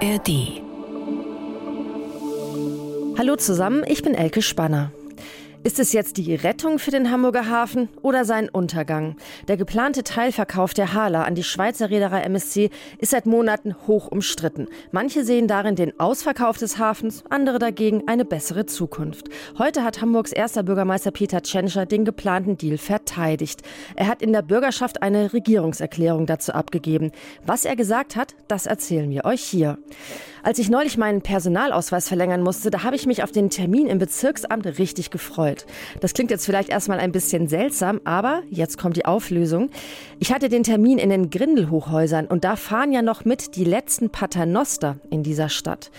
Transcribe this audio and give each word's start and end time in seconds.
ARD. 0.00 0.62
Hallo 3.18 3.34
zusammen, 3.34 3.82
ich 3.88 4.02
bin 4.04 4.14
Elke 4.14 4.42
Spanner. 4.42 4.92
Ist 5.64 5.80
es 5.80 5.92
jetzt 5.92 6.18
die 6.18 6.36
Rettung 6.36 6.78
für 6.78 6.92
den 6.92 7.10
Hamburger 7.10 7.50
Hafen 7.50 7.88
oder 8.00 8.24
sein 8.24 8.48
Untergang? 8.48 9.16
Der 9.48 9.56
geplante 9.56 10.04
Teilverkauf 10.04 10.72
der 10.72 10.94
Hala 10.94 11.24
an 11.24 11.34
die 11.34 11.42
Schweizer 11.42 11.90
Reederei 11.90 12.20
MSC 12.22 12.70
ist 12.98 13.10
seit 13.10 13.26
Monaten 13.26 13.74
hoch 13.88 14.06
umstritten. 14.06 14.68
Manche 14.92 15.24
sehen 15.24 15.48
darin 15.48 15.74
den 15.74 15.98
Ausverkauf 15.98 16.58
des 16.58 16.78
Hafens, 16.78 17.24
andere 17.28 17.58
dagegen 17.58 18.04
eine 18.06 18.24
bessere 18.24 18.66
Zukunft. 18.66 19.30
Heute 19.58 19.82
hat 19.82 20.00
Hamburgs 20.00 20.30
erster 20.30 20.62
Bürgermeister 20.62 21.10
Peter 21.10 21.42
Tschentscher 21.42 21.86
den 21.86 22.04
geplanten 22.04 22.56
Deal 22.56 22.78
verteidigt. 22.78 23.62
Er 23.96 24.06
hat 24.06 24.22
in 24.22 24.32
der 24.32 24.42
Bürgerschaft 24.42 25.02
eine 25.02 25.32
Regierungserklärung 25.32 26.26
dazu 26.26 26.52
abgegeben. 26.52 27.10
Was 27.44 27.64
er 27.64 27.74
gesagt 27.74 28.14
hat, 28.14 28.36
das 28.46 28.66
erzählen 28.66 29.10
wir 29.10 29.24
euch 29.24 29.42
hier. 29.42 29.76
Als 30.42 30.58
ich 30.58 30.70
neulich 30.70 30.96
meinen 30.96 31.20
Personalausweis 31.20 32.08
verlängern 32.08 32.42
musste, 32.42 32.70
da 32.70 32.84
habe 32.84 32.96
ich 32.96 33.06
mich 33.06 33.22
auf 33.22 33.32
den 33.32 33.50
Termin 33.50 33.88
im 33.88 33.98
Bezirksamt 33.98 34.66
richtig 34.78 35.10
gefreut. 35.10 35.47
Das 36.00 36.14
klingt 36.14 36.30
jetzt 36.30 36.46
vielleicht 36.46 36.68
erstmal 36.68 37.00
ein 37.00 37.12
bisschen 37.12 37.48
seltsam, 37.48 38.00
aber 38.04 38.42
jetzt 38.50 38.78
kommt 38.78 38.96
die 38.96 39.04
Auflösung. 39.04 39.70
Ich 40.18 40.32
hatte 40.32 40.48
den 40.48 40.62
Termin 40.62 40.98
in 40.98 41.10
den 41.10 41.30
Grindelhochhäusern 41.30 42.26
und 42.26 42.44
da 42.44 42.56
fahren 42.56 42.92
ja 42.92 43.02
noch 43.02 43.24
mit 43.24 43.56
die 43.56 43.64
letzten 43.64 44.10
Paternoster 44.10 44.96
in 45.10 45.22
dieser 45.22 45.48
Stadt. 45.48 45.90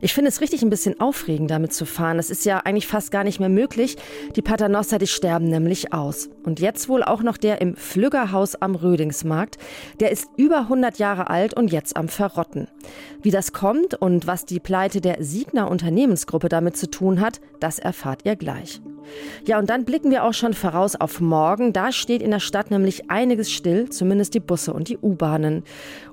Ich 0.00 0.12
finde 0.12 0.28
es 0.28 0.40
richtig 0.40 0.62
ein 0.62 0.70
bisschen 0.70 1.00
aufregend, 1.00 1.50
damit 1.50 1.72
zu 1.72 1.86
fahren. 1.86 2.18
Es 2.18 2.28
ist 2.30 2.44
ja 2.44 2.58
eigentlich 2.58 2.86
fast 2.86 3.10
gar 3.10 3.24
nicht 3.24 3.40
mehr 3.40 3.48
möglich. 3.48 3.96
Die 4.36 4.42
Paternoster, 4.42 4.98
die 4.98 5.06
sterben 5.06 5.48
nämlich 5.48 5.94
aus. 5.94 6.28
Und 6.44 6.60
jetzt 6.60 6.90
wohl 6.90 7.02
auch 7.02 7.22
noch 7.22 7.38
der 7.38 7.62
im 7.62 7.74
Flüggerhaus 7.74 8.54
am 8.54 8.74
Rödingsmarkt. 8.74 9.56
Der 10.00 10.10
ist 10.10 10.26
über 10.36 10.58
100 10.58 10.98
Jahre 10.98 11.30
alt 11.30 11.54
und 11.54 11.72
jetzt 11.72 11.96
am 11.96 12.08
Verrotten. 12.08 12.68
Wie 13.22 13.30
das 13.30 13.52
kommt 13.52 13.94
und 13.94 14.26
was 14.26 14.44
die 14.44 14.60
Pleite 14.60 15.00
der 15.00 15.22
Siegner 15.24 15.70
Unternehmensgruppe 15.70 16.50
damit 16.50 16.76
zu 16.76 16.90
tun 16.90 17.20
hat, 17.20 17.40
das 17.60 17.78
erfahrt 17.78 18.20
ihr 18.24 18.36
gleich. 18.36 18.82
Ja, 19.46 19.58
und 19.58 19.70
dann 19.70 19.84
blicken 19.84 20.10
wir 20.10 20.24
auch 20.24 20.34
schon 20.34 20.54
voraus 20.54 20.96
auf 20.96 21.20
morgen. 21.20 21.72
Da 21.72 21.92
steht 21.92 22.22
in 22.22 22.30
der 22.30 22.40
Stadt 22.40 22.70
nämlich 22.70 23.10
einiges 23.10 23.50
still, 23.50 23.88
zumindest 23.90 24.34
die 24.34 24.40
Busse 24.40 24.72
und 24.72 24.88
die 24.88 24.98
U-Bahnen. 24.98 25.64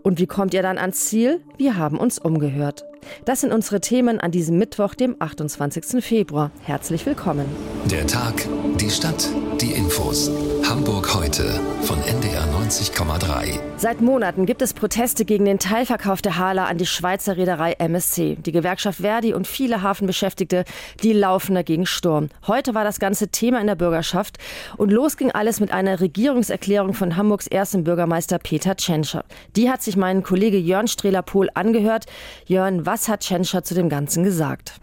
Und 0.04 0.20
wie 0.20 0.28
kommt 0.28 0.54
ihr 0.54 0.62
dann 0.62 0.78
ans 0.78 1.06
Ziel? 1.06 1.42
Wir 1.58 1.78
haben 1.78 1.98
uns 1.98 2.20
umgehört. 2.20 2.86
Das 3.26 3.42
sind 3.42 3.52
unsere 3.52 3.82
Themen 3.82 4.20
an 4.20 4.32
diesem 4.32 4.58
Mittwoch, 4.58 4.94
dem 4.94 5.16
28. 5.20 6.04
Februar. 6.04 6.52
Herzlich 6.64 7.06
willkommen. 7.06 7.46
Der 7.90 8.06
Tag, 8.06 8.48
die 8.80 8.90
Stadt, 8.90 9.30
die 9.60 9.72
Infos. 9.72 10.30
Hamburg 10.72 11.14
heute 11.14 11.60
von 11.82 12.02
NDR 12.02 12.46
90,3. 12.46 13.60
Seit 13.76 14.00
Monaten 14.00 14.46
gibt 14.46 14.62
es 14.62 14.74
Proteste 14.74 15.26
gegen 15.26 15.44
den 15.44 15.60
Teilverkauf 15.60 16.22
der 16.22 16.38
Hala 16.38 16.68
an 16.68 16.78
die 16.78 16.86
Schweizer 16.86 17.36
Reederei 17.36 17.74
MSC. 17.74 18.38
Die 18.38 18.54
Gewerkschaft 18.54 19.02
Verdi 19.02 19.34
und 19.34 19.48
viele 19.48 19.82
Hafenbeschäftigte, 19.82 20.64
die 21.04 21.12
laufen 21.12 21.56
dagegen 21.56 21.86
Sturm. 21.86 22.30
Heute 22.48 22.74
war 22.74 22.86
das 22.86 23.02
ganze 23.02 23.28
Thema 23.28 23.60
in 23.60 23.68
der 23.68 23.76
Bürgerschaft 23.76 24.38
und 24.78 24.94
los 24.94 25.18
ging 25.18 25.30
alles 25.30 25.60
mit 25.60 25.74
einer 25.74 26.00
Regierungserklärung 26.00 26.94
von 26.94 27.18
Hamburgs 27.18 27.48
ersten 27.48 27.84
Bürgermeister 27.84 28.40
Peter 28.40 28.78
Tschentscher. 28.78 29.26
Die 29.58 29.70
hat 29.70 29.82
sich 29.82 29.98
mein 29.98 30.24
Kollege 30.24 30.58
Jörn 30.58 30.88
Strehler-Pohl 30.88 31.50
angehört. 31.54 32.06
Jörn, 32.46 32.86
was 32.86 33.10
hat 33.10 33.20
Tschentscher 33.20 33.66
zu 33.66 33.74
dem 33.74 33.90
Ganzen 33.90 34.24
gesagt? 34.24 34.80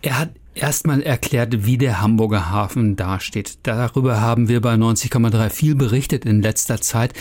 Er 0.00 0.20
hat 0.20 0.30
erstmal 0.56 1.02
erklärt, 1.02 1.66
wie 1.66 1.78
der 1.78 2.00
Hamburger 2.00 2.50
Hafen 2.50 2.96
dasteht. 2.96 3.58
Darüber 3.62 4.20
haben 4.20 4.48
wir 4.48 4.60
bei 4.60 4.74
90,3 4.74 5.50
viel 5.50 5.74
berichtet 5.74 6.24
in 6.24 6.42
letzter 6.42 6.80
Zeit. 6.80 7.12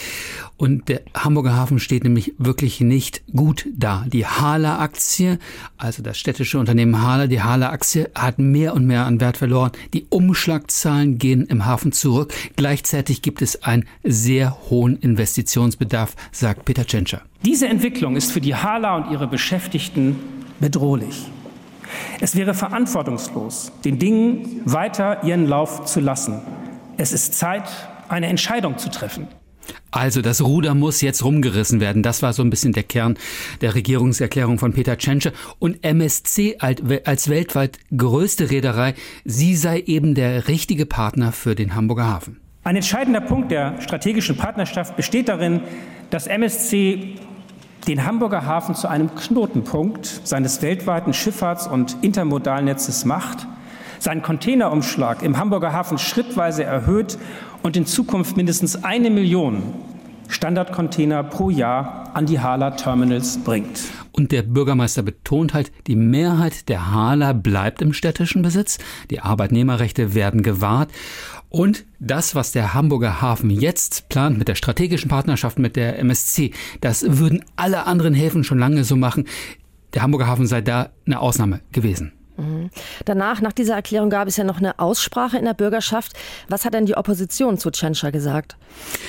Und 0.57 0.87
der 0.87 1.01
Hamburger 1.13 1.55
Hafen 1.55 1.79
steht 1.79 2.03
nämlich 2.03 2.33
wirklich 2.37 2.79
nicht 2.79 3.23
gut 3.33 3.67
da. 3.75 4.05
Die 4.07 4.25
Hala-Aktie, 4.25 5.39
also 5.77 6.01
das 6.01 6.17
städtische 6.17 6.59
Unternehmen 6.59 7.01
Hala, 7.01 7.27
die 7.27 7.41
Hala-Aktie 7.41 8.09
hat 8.15 8.39
mehr 8.39 8.73
und 8.73 8.85
mehr 8.85 9.05
an 9.05 9.19
Wert 9.19 9.37
verloren. 9.37 9.71
Die 9.93 10.05
Umschlagzahlen 10.09 11.17
gehen 11.17 11.45
im 11.45 11.65
Hafen 11.65 11.91
zurück. 11.91 12.33
Gleichzeitig 12.55 13.21
gibt 13.21 13.41
es 13.41 13.63
einen 13.63 13.85
sehr 14.03 14.57
hohen 14.69 14.97
Investitionsbedarf, 14.97 16.15
sagt 16.31 16.65
Peter 16.65 16.85
Tschentscher. 16.85 17.21
Diese 17.43 17.67
Entwicklung 17.67 18.15
ist 18.15 18.31
für 18.31 18.41
die 18.41 18.55
Hala 18.55 18.95
und 18.95 19.11
ihre 19.11 19.27
Beschäftigten 19.27 20.15
bedrohlich. 20.59 21.27
Es 22.19 22.35
wäre 22.35 22.53
verantwortungslos, 22.53 23.71
den 23.83 23.99
Dingen 23.99 24.61
weiter 24.65 25.23
ihren 25.23 25.45
Lauf 25.45 25.85
zu 25.85 25.99
lassen. 25.99 26.41
Es 26.97 27.11
ist 27.11 27.35
Zeit, 27.35 27.63
eine 28.07 28.27
Entscheidung 28.27 28.77
zu 28.77 28.89
treffen. 28.89 29.27
Also 29.91 30.21
das 30.21 30.41
Ruder 30.41 30.75
muss 30.75 31.01
jetzt 31.01 31.23
rumgerissen 31.23 31.79
werden. 31.79 32.03
Das 32.03 32.21
war 32.21 32.33
so 32.33 32.43
ein 32.43 32.49
bisschen 32.49 32.73
der 32.73 32.83
Kern 32.83 33.17
der 33.61 33.75
Regierungserklärung 33.75 34.59
von 34.59 34.73
Peter 34.73 34.97
Tschentscher. 34.97 35.31
Und 35.57 35.83
MSC 35.83 36.57
als 36.59 37.29
weltweit 37.29 37.79
größte 37.95 38.51
Reederei, 38.51 38.93
sie 39.23 39.55
sei 39.55 39.79
eben 39.79 40.13
der 40.13 40.47
richtige 40.47 40.85
Partner 40.85 41.31
für 41.31 41.55
den 41.55 41.75
Hamburger 41.75 42.07
Hafen. 42.07 42.41
Ein 42.63 42.75
entscheidender 42.75 43.21
Punkt 43.21 43.51
der 43.51 43.79
strategischen 43.81 44.37
Partnerschaft 44.37 44.95
besteht 44.95 45.29
darin, 45.29 45.61
dass 46.09 46.27
MSC 46.27 47.15
den 47.87 48.05
Hamburger 48.05 48.45
Hafen 48.45 48.75
zu 48.75 48.87
einem 48.87 49.13
Knotenpunkt 49.13 50.21
seines 50.23 50.61
weltweiten 50.61 51.13
Schifffahrts- 51.13 51.69
und 51.69 51.97
Intermodalnetzes 52.01 53.05
macht, 53.05 53.47
seinen 53.99 54.21
Containerumschlag 54.21 55.21
im 55.21 55.37
Hamburger 55.37 55.71
Hafen 55.71 55.97
schrittweise 55.97 56.63
erhöht 56.63 57.17
und 57.63 57.77
in 57.77 57.85
Zukunft 57.85 58.37
mindestens 58.37 58.83
eine 58.83 59.09
Million 59.09 59.61
Standardcontainer 60.27 61.23
pro 61.23 61.51
Jahr 61.51 62.09
an 62.15 62.25
die 62.25 62.39
Hala 62.39 62.71
Terminals 62.71 63.37
bringt. 63.37 63.79
Und 64.11 64.31
der 64.31 64.41
Bürgermeister 64.41 65.03
betont 65.03 65.53
halt, 65.53 65.71
die 65.87 65.95
Mehrheit 65.95 66.69
der 66.69 66.91
Hala 66.91 67.33
bleibt 67.33 67.81
im 67.81 67.93
städtischen 67.93 68.41
Besitz, 68.41 68.79
die 69.11 69.19
Arbeitnehmerrechte 69.19 70.15
werden 70.15 70.41
gewahrt 70.41 70.89
und 71.55 71.85
das, 72.01 72.35
was 72.35 72.51
der 72.51 72.73
Hamburger 72.73 73.21
Hafen 73.21 73.49
jetzt 73.49 74.09
plant 74.09 74.37
mit 74.37 74.49
der 74.49 74.55
strategischen 74.55 75.07
Partnerschaft 75.07 75.57
mit 75.57 75.77
der 75.77 75.97
MSC, 75.99 76.51
das 76.81 77.17
würden 77.17 77.45
alle 77.55 77.85
anderen 77.85 78.13
Häfen 78.13 78.43
schon 78.43 78.59
lange 78.59 78.83
so 78.83 78.97
machen. 78.97 79.23
Der 79.93 80.01
Hamburger 80.01 80.27
Hafen 80.27 80.47
sei 80.47 80.59
da 80.59 80.89
eine 81.05 81.21
Ausnahme 81.21 81.61
gewesen. 81.71 82.11
Mhm. 82.37 82.69
Danach, 83.05 83.41
nach 83.41 83.53
dieser 83.53 83.75
Erklärung, 83.75 84.09
gab 84.09 84.27
es 84.27 84.37
ja 84.37 84.43
noch 84.43 84.57
eine 84.57 84.79
Aussprache 84.79 85.37
in 85.37 85.45
der 85.45 85.53
Bürgerschaft. 85.53 86.13
Was 86.49 86.65
hat 86.65 86.73
denn 86.73 86.85
die 86.85 86.97
Opposition 86.97 87.57
zu 87.57 87.71
Tschentscher 87.71 88.11
gesagt? 88.11 88.57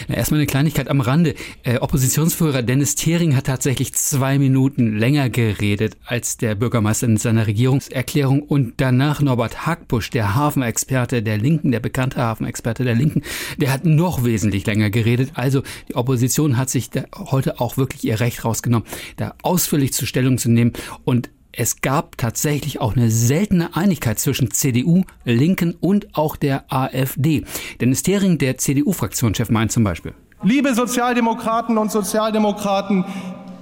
Na, 0.09 0.15
erstmal 0.15 0.41
eine 0.41 0.47
Kleinigkeit 0.47 0.89
am 0.89 1.01
Rande. 1.01 1.35
Äh, 1.65 1.79
Oppositionsführer 1.79 2.63
Dennis 2.63 2.95
Thering 2.95 3.37
hat 3.37 3.47
tatsächlich 3.47 3.95
zwei 3.95 4.39
Minuten 4.39 4.97
länger 4.97 5.29
geredet 5.29 5.97
als 6.05 6.37
der 6.37 6.55
Bürgermeister 6.55 7.07
in 7.07 7.17
seiner 7.17 7.47
Regierungserklärung 7.47 8.43
und 8.43 8.75
danach 8.77 9.21
Norbert 9.21 9.67
Hackbusch, 9.67 10.11
der 10.11 10.35
Hafenexperte 10.35 11.23
der 11.23 11.39
Linken, 11.39 11.73
der 11.73 11.81
bekannte 11.81 12.19
Hafenexperte 12.19 12.85
der 12.85 12.95
Linken, 12.95 13.23
der 13.59 13.73
hat 13.73 13.85
noch 13.85 14.25
wesentlich 14.25 14.67
länger 14.67 14.91
geredet. 14.91 15.33
Also 15.35 15.63
die 15.89 15.97
Opposition 15.97 16.57
hat 16.57 16.71
sich 16.71 16.91
heute 17.15 17.61
auch 17.61 17.77
wirklich 17.77 18.05
ihr 18.05 18.21
Recht 18.21 18.45
rausgenommen, 18.45 18.87
da 19.17 19.35
ausführlich 19.43 19.93
zur 19.93 20.07
Stellung 20.07 20.39
zu 20.39 20.51
nehmen 20.51 20.73
und 21.05 21.31
es 21.57 21.81
gab 21.81 22.19
tatsächlich 22.19 22.81
auch 22.81 22.97
eine 22.97 23.11
seltene 23.11 23.75
Einigkeit 23.75 24.19
zwischen 24.19 24.51
CDU, 24.51 25.05
Linken 25.25 25.75
und 25.81 26.15
auch 26.15 26.37
der 26.37 26.65
AfD. 26.69 27.45
Dennis 27.81 28.03
Thering, 28.03 28.39
der 28.39 28.59
CDU-Fraktionschef, 28.59 29.49
meint 29.49 29.73
zum 29.73 29.83
Beispiel. 29.83 30.15
Liebe 30.43 30.75
Sozialdemokraten 30.75 31.79
und 31.79 31.91
Sozialdemokraten, 31.91 33.05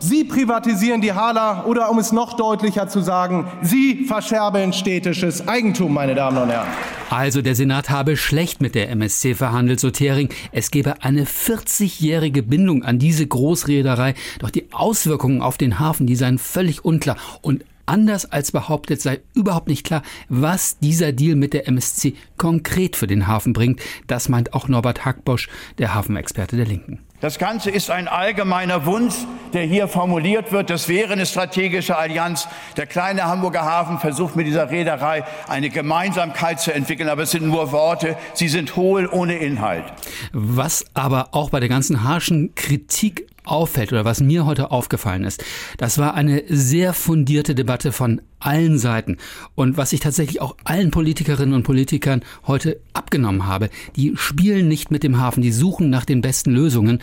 Sie 0.00 0.24
privatisieren 0.24 1.00
die 1.00 1.12
Hala 1.12 1.64
oder 1.64 1.88
um 1.88 1.98
es 1.98 2.12
noch 2.12 2.34
deutlicher 2.34 2.88
zu 2.88 3.00
sagen, 3.00 3.46
Sie 3.62 4.04
verscherbeln 4.04 4.72
städtisches 4.72 5.46
Eigentum, 5.46 5.94
meine 5.94 6.14
Damen 6.14 6.36
und 6.36 6.50
Herren. 6.50 6.66
Also 7.10 7.42
der 7.42 7.54
Senat 7.54 7.90
habe 7.90 8.16
schlecht 8.16 8.60
mit 8.60 8.74
der 8.74 8.90
MSC 8.90 9.34
verhandelt, 9.34 9.78
so 9.78 9.90
Thering. 9.90 10.30
Es 10.50 10.72
gebe 10.72 11.02
eine 11.02 11.24
40-jährige 11.24 12.42
Bindung 12.42 12.82
an 12.82 12.98
diese 12.98 13.26
Großreederei, 13.26 14.14
doch 14.40 14.50
die 14.50 14.72
Auswirkungen 14.72 15.40
auf 15.40 15.56
den 15.56 15.78
Hafen, 15.78 16.06
die 16.06 16.16
seien 16.16 16.38
völlig 16.38 16.84
unklar. 16.84 17.16
Und 17.40 17.64
Anders 17.86 18.30
als 18.30 18.52
behauptet 18.52 19.00
sei 19.00 19.20
überhaupt 19.34 19.68
nicht 19.68 19.84
klar, 19.84 20.02
was 20.28 20.78
dieser 20.78 21.12
Deal 21.12 21.36
mit 21.36 21.52
der 21.52 21.68
MSC 21.68 22.14
konkret 22.38 22.96
für 22.96 23.06
den 23.06 23.26
Hafen 23.26 23.52
bringt. 23.52 23.80
Das 24.06 24.28
meint 24.28 24.54
auch 24.54 24.68
Norbert 24.68 25.04
Hackbosch, 25.04 25.48
der 25.78 25.94
Hafenexperte 25.94 26.56
der 26.56 26.66
Linken. 26.66 27.00
Das 27.20 27.38
Ganze 27.38 27.70
ist 27.70 27.90
ein 27.90 28.06
allgemeiner 28.06 28.84
Wunsch, 28.84 29.14
der 29.54 29.62
hier 29.62 29.88
formuliert 29.88 30.52
wird. 30.52 30.68
Das 30.68 30.88
wäre 30.88 31.14
eine 31.14 31.24
strategische 31.24 31.96
Allianz. 31.96 32.48
Der 32.76 32.86
kleine 32.86 33.24
Hamburger 33.24 33.62
Hafen 33.62 33.98
versucht 33.98 34.36
mit 34.36 34.46
dieser 34.46 34.70
Reederei 34.70 35.24
eine 35.48 35.70
Gemeinsamkeit 35.70 36.60
zu 36.60 36.74
entwickeln, 36.74 37.08
aber 37.08 37.22
es 37.22 37.30
sind 37.30 37.46
nur 37.46 37.72
Worte. 37.72 38.18
Sie 38.34 38.48
sind 38.48 38.76
hohl 38.76 39.08
ohne 39.10 39.36
Inhalt. 39.38 39.84
Was 40.32 40.84
aber 40.92 41.28
auch 41.32 41.48
bei 41.48 41.60
der 41.60 41.70
ganzen 41.70 42.02
harschen 42.02 42.54
Kritik 42.56 43.26
auffällt 43.44 43.92
oder 43.92 44.04
was 44.04 44.20
mir 44.20 44.46
heute 44.46 44.70
aufgefallen 44.70 45.24
ist, 45.24 45.44
das 45.76 45.98
war 45.98 46.14
eine 46.14 46.42
sehr 46.48 46.94
fundierte 46.94 47.54
Debatte 47.54 47.92
von 47.92 48.20
allen 48.40 48.78
Seiten. 48.78 49.18
Und 49.54 49.76
was 49.76 49.92
ich 49.92 50.00
tatsächlich 50.00 50.40
auch 50.40 50.56
allen 50.64 50.90
Politikerinnen 50.90 51.54
und 51.54 51.62
Politikern 51.62 52.22
heute 52.46 52.80
abgenommen 52.92 53.46
habe, 53.46 53.70
die 53.96 54.14
spielen 54.16 54.68
nicht 54.68 54.90
mit 54.90 55.02
dem 55.02 55.18
Hafen, 55.18 55.42
die 55.42 55.52
suchen 55.52 55.90
nach 55.90 56.04
den 56.04 56.20
besten 56.20 56.52
Lösungen. 56.52 57.00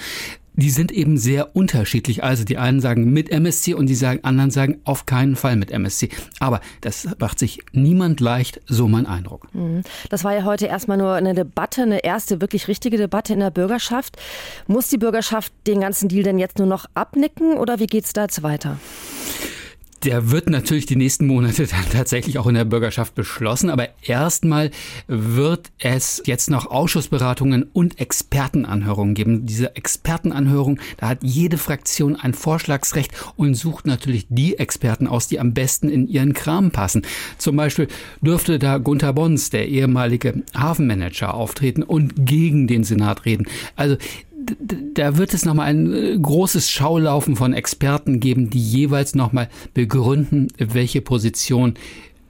Die 0.54 0.70
sind 0.70 0.92
eben 0.92 1.18
sehr 1.18 1.56
unterschiedlich. 1.56 2.24
Also 2.24 2.44
die 2.44 2.58
einen 2.58 2.80
sagen 2.80 3.12
mit 3.12 3.30
MSC 3.30 3.74
und 3.74 3.88
die 3.88 3.96
sagen, 3.96 4.20
anderen 4.24 4.52
sagen 4.52 4.82
auf 4.84 5.06
keinen 5.06 5.36
Fall 5.36 5.56
mit 5.56 5.72
MSC. 5.72 6.10
Aber 6.40 6.62
das 6.82 7.08
macht 7.20 7.40
sich 7.40 7.60
niemand 7.72 8.20
leicht, 8.20 8.62
so 8.68 8.88
mein 8.88 9.06
Eindruck. 9.06 9.48
Mhm. 9.54 9.84
Das 10.10 10.24
war 10.24 10.36
ja 10.36 10.44
heute 10.44 10.68
erstmal 10.68 10.98
nur 10.98 11.14
eine 11.14 11.34
Debatte, 11.34 11.84
eine 11.84 12.04
erste 12.04 12.42
wirklich 12.42 12.68
richtige 12.68 12.98
Debatte 12.98 13.34
in 13.34 13.40
der 13.40 13.52
Bürgerschaft. 13.52 14.18
Muss 14.68 14.90
die 14.90 14.98
Bürgerschaft 14.98 15.54
den 15.68 15.82
ganzen 15.82 16.10
Deal 16.10 16.24
denn 16.24 16.40
jetzt 16.40 16.58
nur 16.58 16.68
noch 16.68 16.86
abnicken 16.94 17.58
oder 17.58 17.80
wie 17.80 17.88
geht 17.88 18.06
es 18.06 18.14
da 18.14 18.24
jetzt 18.24 18.44
weiter? 18.44 18.78
Der 20.04 20.32
wird 20.32 20.50
natürlich 20.50 20.88
die 20.88 20.96
nächsten 20.96 21.28
Monate 21.28 21.68
dann 21.68 21.86
tatsächlich 21.92 22.40
auch 22.40 22.48
in 22.48 22.56
der 22.56 22.66
Bürgerschaft 22.66 23.14
beschlossen, 23.14 23.70
aber 23.70 23.90
erstmal 24.02 24.72
wird 25.08 25.72
es 25.80 26.24
jetzt 26.26 26.50
noch 26.50 26.66
Ausschussberatungen 26.68 27.64
und 27.72 28.00
Expertenanhörungen 28.00 29.14
geben. 29.14 29.46
Diese 29.46 29.76
Expertenanhörung, 29.76 30.80
da 30.98 31.10
hat 31.10 31.20
jede 31.22 31.58
Fraktion 31.58 32.16
ein 32.16 32.34
Vorschlagsrecht 32.34 33.12
und 33.36 33.54
sucht 33.56 33.86
natürlich 33.86 34.26
die 34.30 34.58
Experten 34.58 35.08
aus, 35.08 35.28
die 35.28 35.40
am 35.40 35.54
besten 35.54 35.90
in 35.90 36.08
ihren 36.08 36.34
Kram 36.34 36.72
passen. 36.72 37.04
Zum 37.38 37.56
Beispiel 37.56 37.88
dürfte 38.22 38.58
da 38.58 38.78
Gunther 38.80 39.14
Bons, 39.14 39.50
der 39.50 39.68
ehemalige 39.68 40.44
Hafenmanager, 40.56 41.34
auftreten 41.34 41.84
und 41.84 42.26
gegen 42.26 42.68
den 42.68 42.84
Senat 42.84 43.26
reden. 43.26 43.48
Also 43.76 43.98
da 44.94 45.18
wird 45.18 45.34
es 45.34 45.46
nochmal 45.46 45.68
ein 45.68 45.94
äh, 45.94 46.18
großes 46.18 46.70
Schaulaufen 46.70 47.36
von 47.36 47.54
Experten 47.54 48.20
geben, 48.20 48.50
die 48.50 48.62
jeweils 48.62 49.16
nochmal 49.16 49.50
begründen, 49.74 50.48
welche 50.58 51.02
Position 51.02 51.76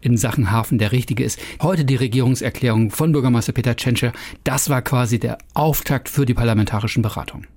in 0.02 0.18
Sachen 0.18 0.52
Hafen 0.52 0.78
der 0.78 0.92
richtige 0.92 1.24
ist. 1.24 1.40
Heute 1.62 1.86
die 1.86 1.96
Regierungserklärung 1.96 2.90
von 2.90 3.12
Bürgermeister 3.12 3.54
Peter 3.54 3.76
Tschentscher. 3.76 4.14
Das 4.44 4.70
war 4.70 4.82
quasi 4.82 5.20
der 5.20 5.38
Auftakt 5.54 6.10
für 6.10 6.26
die 6.26 6.34
parlamentarischen 6.34 7.04
Beratungen. 7.04 7.48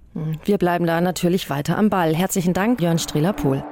Wir 0.44 0.58
bleiben 0.58 0.86
da 0.86 1.00
natürlich 1.00 1.50
weiter 1.50 1.76
am 1.76 1.90
Ball. 1.90 2.14
Herzlichen 2.14 2.52
Dank, 2.52 2.80
Jörn 2.80 2.98
Strehler-Pohl 2.98 3.64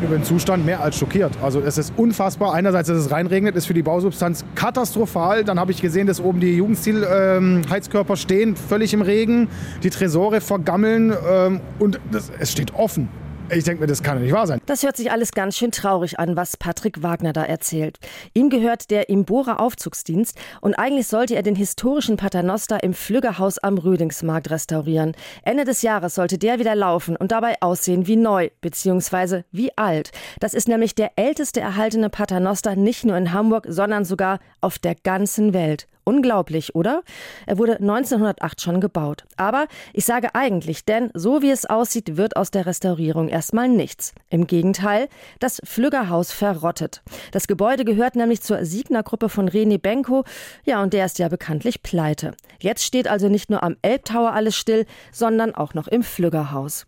über 0.00 0.16
den 0.16 0.24
Zustand 0.24 0.64
mehr 0.64 0.80
als 0.80 0.96
schockiert. 0.96 1.32
Also 1.42 1.60
es 1.60 1.78
ist 1.78 1.92
unfassbar. 1.96 2.54
Einerseits, 2.54 2.88
dass 2.88 2.98
es 2.98 3.10
reinregnet, 3.10 3.56
ist 3.56 3.66
für 3.66 3.74
die 3.74 3.82
Bausubstanz 3.82 4.44
katastrophal. 4.54 5.44
Dann 5.44 5.58
habe 5.58 5.72
ich 5.72 5.82
gesehen, 5.82 6.06
dass 6.06 6.20
oben 6.20 6.40
die 6.40 6.56
Jugendstilheizkörper 6.56 8.12
ähm, 8.12 8.16
stehen, 8.16 8.56
völlig 8.56 8.94
im 8.94 9.02
Regen. 9.02 9.48
Die 9.82 9.90
Tresore 9.90 10.40
vergammeln 10.40 11.12
ähm, 11.28 11.60
und 11.78 12.00
das, 12.10 12.30
es 12.38 12.52
steht 12.52 12.74
offen. 12.74 13.08
Ich 13.52 13.64
denke 13.64 13.80
mir, 13.80 13.88
das 13.88 14.02
kann 14.02 14.22
nicht 14.22 14.32
wahr 14.32 14.46
sein. 14.46 14.60
Das 14.66 14.84
hört 14.84 14.96
sich 14.96 15.10
alles 15.10 15.32
ganz 15.32 15.56
schön 15.56 15.72
traurig 15.72 16.20
an, 16.20 16.36
was 16.36 16.56
Patrick 16.56 17.02
Wagner 17.02 17.32
da 17.32 17.42
erzählt. 17.42 17.98
Ihm 18.32 18.48
gehört 18.48 18.90
der 18.90 19.08
Imbora 19.08 19.56
Aufzugsdienst 19.56 20.38
und 20.60 20.74
eigentlich 20.74 21.08
sollte 21.08 21.34
er 21.34 21.42
den 21.42 21.56
historischen 21.56 22.16
Paternoster 22.16 22.82
im 22.84 22.94
Flüggerhaus 22.94 23.58
am 23.58 23.78
Rödingsmarkt 23.78 24.50
restaurieren. 24.50 25.16
Ende 25.42 25.64
des 25.64 25.82
Jahres 25.82 26.14
sollte 26.14 26.38
der 26.38 26.60
wieder 26.60 26.76
laufen 26.76 27.16
und 27.16 27.32
dabei 27.32 27.60
aussehen 27.60 28.06
wie 28.06 28.16
neu, 28.16 28.50
beziehungsweise 28.60 29.44
wie 29.50 29.76
alt. 29.76 30.12
Das 30.38 30.54
ist 30.54 30.68
nämlich 30.68 30.94
der 30.94 31.12
älteste 31.16 31.60
erhaltene 31.60 32.08
Paternoster 32.08 32.76
nicht 32.76 33.04
nur 33.04 33.16
in 33.16 33.32
Hamburg, 33.32 33.66
sondern 33.68 34.04
sogar 34.04 34.38
auf 34.60 34.78
der 34.78 34.94
ganzen 34.94 35.52
Welt. 35.52 35.88
Unglaublich, 36.04 36.74
oder? 36.74 37.02
Er 37.46 37.58
wurde 37.58 37.76
1908 37.76 38.60
schon 38.60 38.80
gebaut. 38.80 39.24
Aber 39.36 39.66
ich 39.92 40.04
sage 40.04 40.34
eigentlich, 40.34 40.84
denn 40.84 41.10
so 41.14 41.42
wie 41.42 41.50
es 41.50 41.66
aussieht, 41.66 42.16
wird 42.16 42.36
aus 42.36 42.50
der 42.50 42.66
Restaurierung 42.66 43.28
erstmal 43.28 43.68
nichts. 43.68 44.12
Im 44.28 44.46
Gegenteil, 44.46 45.08
das 45.38 45.60
Flüggerhaus 45.64 46.32
verrottet. 46.32 47.02
Das 47.32 47.46
Gebäude 47.46 47.84
gehört 47.84 48.16
nämlich 48.16 48.40
zur 48.40 48.64
Siegner-Gruppe 48.64 49.28
von 49.28 49.48
René 49.48 49.78
Benko. 49.78 50.24
Ja, 50.64 50.82
und 50.82 50.92
der 50.92 51.06
ist 51.06 51.18
ja 51.18 51.28
bekanntlich 51.28 51.82
pleite. 51.82 52.32
Jetzt 52.60 52.84
steht 52.84 53.08
also 53.08 53.28
nicht 53.28 53.50
nur 53.50 53.62
am 53.62 53.76
Elbtower 53.82 54.32
alles 54.32 54.56
still, 54.56 54.86
sondern 55.12 55.54
auch 55.54 55.74
noch 55.74 55.88
im 55.88 56.02
Flüggerhaus. 56.02 56.86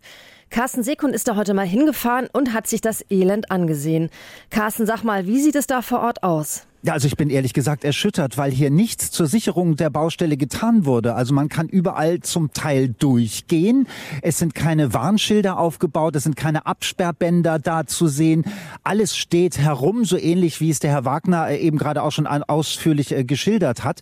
Carsten 0.53 0.83
Sekund 0.83 1.15
ist 1.15 1.29
da 1.29 1.37
heute 1.37 1.55
mal 1.55 1.67
hingefahren 1.67 2.29
und 2.31 2.53
hat 2.53 2.67
sich 2.67 2.83
das 2.83 3.03
Elend 3.11 3.51
angesehen. 3.51 4.11
Carsten, 4.51 4.85
sag 4.85 5.03
mal, 5.03 5.27
wie 5.27 5.41
sieht 5.41 5.57
es 5.57 5.67
da 5.67 5.81
vor 5.81 6.01
Ort 6.01 6.23
aus? 6.23 6.67
Ja, 6.85 6.95
also 6.95 7.07
ich 7.07 7.17
bin 7.17 7.31
ehrlich 7.31 7.53
gesagt 7.53 7.85
erschüttert, 7.85 8.37
weil 8.39 8.51
hier 8.51 8.69
nichts 8.69 9.13
zur 9.13 9.29
Sicherung 9.29 9.77
der 9.77 9.89
Baustelle 9.89 10.37
getan 10.37 10.85
wurde. 10.85 11.15
Also 11.15 11.33
man 11.33 11.49
kann 11.49 11.69
überall 11.69 12.19
zum 12.21 12.53
Teil 12.53 12.89
durchgehen. 12.89 13.87
Es 14.21 14.39
sind 14.39 14.57
keine 14.57 14.93
Warnschilder 14.93 15.61
aufgebaut, 15.61 16.17
es 16.17 16.25
sind 16.25 16.35
keine 16.35 16.67
Absperrbänder 16.67 17.61
da 17.61 17.87
zu 17.87 18.09
sehen. 18.09 18.45
Alles 18.83 19.17
steht 19.17 19.59
herum, 19.59 20.05
so 20.05 20.19
ähnlich 20.19 20.61
wie 20.61 20.71
es 20.71 20.81
der 20.81 20.91
Herr 20.91 21.05
Wagner 21.05 21.51
äh, 21.51 21.59
eben 21.59 21.79
gerade 21.79 22.03
auch 22.03 22.11
schon 22.11 22.27
ausführlich 22.27 23.13
äh, 23.13 23.23
geschildert 23.23 23.85
hat. 23.85 24.01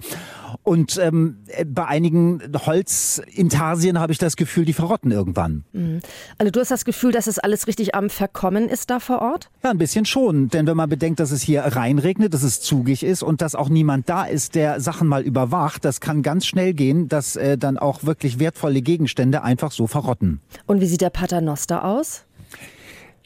Und 0.62 0.98
ähm, 0.98 1.38
bei 1.66 1.86
einigen 1.86 2.40
Holzintarsien 2.66 3.98
habe 3.98 4.12
ich 4.12 4.18
das 4.18 4.36
Gefühl, 4.36 4.64
die 4.64 4.72
verrotten 4.72 5.10
irgendwann. 5.10 5.64
Mhm. 5.72 6.00
Also 6.38 6.50
du 6.50 6.60
hast 6.60 6.70
das 6.70 6.84
Gefühl, 6.84 7.12
dass 7.12 7.26
es 7.26 7.38
alles 7.38 7.66
richtig 7.66 7.94
am 7.94 8.10
Verkommen 8.10 8.68
ist 8.68 8.90
da 8.90 9.00
vor 9.00 9.22
Ort? 9.22 9.50
Ja, 9.62 9.70
ein 9.70 9.78
bisschen 9.78 10.04
schon. 10.04 10.48
Denn 10.48 10.66
wenn 10.66 10.76
man 10.76 10.88
bedenkt, 10.88 11.20
dass 11.20 11.30
es 11.30 11.42
hier 11.42 11.62
reinregnet, 11.62 12.34
dass 12.34 12.42
es 12.42 12.60
zugig 12.60 13.02
ist 13.02 13.22
und 13.22 13.42
dass 13.42 13.54
auch 13.54 13.68
niemand 13.68 14.08
da 14.08 14.24
ist, 14.24 14.54
der 14.54 14.80
Sachen 14.80 15.08
mal 15.08 15.22
überwacht, 15.22 15.84
das 15.84 16.00
kann 16.00 16.22
ganz 16.22 16.46
schnell 16.46 16.74
gehen, 16.74 17.08
dass 17.08 17.36
äh, 17.36 17.58
dann 17.58 17.78
auch 17.78 18.04
wirklich 18.04 18.38
wertvolle 18.38 18.82
Gegenstände 18.82 19.42
einfach 19.42 19.72
so 19.72 19.86
verrotten. 19.86 20.40
Und 20.66 20.80
wie 20.80 20.86
sieht 20.86 21.00
der 21.00 21.10
Paternoster 21.10 21.84
aus? 21.84 22.24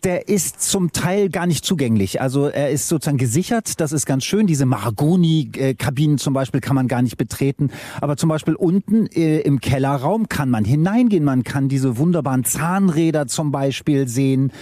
Der 0.05 0.29
ist 0.29 0.61
zum 0.61 0.93
Teil 0.93 1.31
gar 1.31 1.47
nicht 1.47 1.65
zugänglich. 1.65 2.21
Also 2.21 2.47
er 2.47 2.71
ist 2.71 2.89
sozusagen 2.89 3.17
gesichert, 3.17 3.81
das 3.81 3.93
ist 3.93 4.05
ganz 4.05 4.25
schön. 4.25 4.47
Diese 4.47 4.67
Mahagoni-Kabinen 4.67 6.19
zum 6.19 6.35
Beispiel 6.35 6.61
kann 6.61 6.75
man 6.75 6.89
gar 6.89 7.01
nicht 7.01 7.17
betreten. 7.17 7.71
Aber 8.01 8.17
zum 8.17 8.29
Beispiel 8.29 8.55
unten 8.55 9.07
äh, 9.07 9.41
im 9.41 9.61
Kellerraum 9.61 10.29
kann 10.29 10.51
man 10.51 10.65
hineingehen. 10.65 11.25
Man 11.25 11.43
kann 11.43 11.69
diese 11.69 11.97
wunderbaren 11.97 12.45
Zahnräder 12.45 13.27
zum 13.27 13.51
Beispiel 13.51 14.07
sehen. 14.07 14.53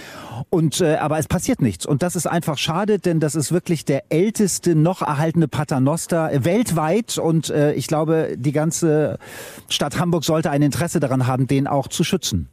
Und 0.49 0.81
äh, 0.81 0.95
aber 0.95 1.19
es 1.19 1.27
passiert 1.27 1.61
nichts. 1.61 1.85
Und 1.85 2.03
das 2.03 2.15
ist 2.15 2.25
einfach 2.25 2.57
schade, 2.57 2.99
denn 2.99 3.19
das 3.19 3.35
ist 3.35 3.51
wirklich 3.51 3.85
der 3.85 4.11
älteste 4.11 4.75
noch 4.75 5.01
erhaltene 5.01 5.47
Paternoster 5.47 6.31
weltweit. 6.43 7.17
Und 7.17 7.49
äh, 7.49 7.73
ich 7.73 7.87
glaube, 7.87 8.35
die 8.37 8.53
ganze 8.53 9.19
Stadt 9.67 9.99
Hamburg 9.99 10.23
sollte 10.23 10.51
ein 10.51 10.61
Interesse 10.61 10.99
daran 10.99 11.27
haben, 11.27 11.47
den 11.47 11.67
auch 11.67 11.87
zu 11.87 12.03
schützen. 12.03 12.49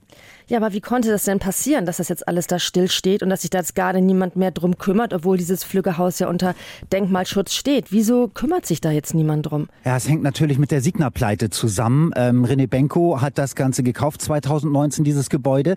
Ja, 0.51 0.57
aber 0.57 0.73
wie 0.73 0.81
konnte 0.81 1.11
das 1.11 1.23
denn 1.23 1.39
passieren, 1.39 1.87
dass 1.87 1.99
das 1.99 2.09
jetzt 2.09 2.27
alles 2.27 2.49
da 2.49 2.59
still 2.59 2.91
steht 2.91 3.23
und 3.23 3.31
dass 3.31 3.43
sich 3.43 3.51
da 3.51 3.59
jetzt 3.59 3.77
gerade 3.77 4.01
niemand 4.01 4.35
mehr 4.35 4.51
drum 4.51 4.79
kümmert, 4.79 5.15
obwohl 5.15 5.37
dieses 5.37 5.63
Flüggehaus 5.63 6.19
ja 6.19 6.29
unter 6.29 6.57
Denkmalschutz 6.93 7.55
steht? 7.55 7.93
Wieso 7.93 8.27
kümmert 8.27 8.67
sich 8.67 8.81
da 8.81 8.91
jetzt 8.91 9.15
niemand 9.15 9.49
drum? 9.49 9.69
Ja, 9.85 9.97
es 9.97 10.09
hängt 10.09 10.25
natürlich 10.25 10.59
mit 10.59 10.73
der 10.73 10.81
Signa-Pleite 10.81 11.51
zusammen. 11.51 12.11
Ähm, 12.17 12.45
René 12.45 12.67
Benko 12.67 13.21
hat 13.21 13.39
das 13.39 13.55
Ganze 13.55 13.85
gekauft, 13.85 14.23
2019, 14.23 15.05
dieses 15.05 15.31
Gebäude 15.31 15.77